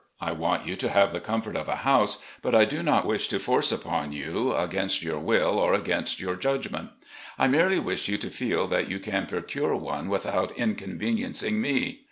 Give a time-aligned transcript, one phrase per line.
[0.19, 3.27] I want you to have the comfort of a house, but I do not wish
[3.27, 6.89] to force one upon you, against your will or against your judgment.
[7.37, 11.99] I merely wish you to feel that you can procure one without inconveniencing me.